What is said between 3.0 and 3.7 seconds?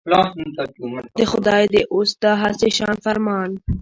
فرمان.